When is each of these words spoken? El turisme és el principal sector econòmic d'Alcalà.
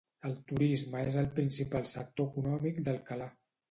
El 0.29 0.31
turisme 0.51 1.03
és 1.11 1.19
el 1.25 1.29
principal 1.37 1.87
sector 1.95 2.31
econòmic 2.35 2.85
d'Alcalà. 2.91 3.35